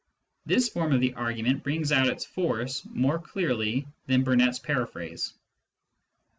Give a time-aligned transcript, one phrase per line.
[0.47, 5.35] This form of the argument brings out its force more clearly than Burnet's paraphrase.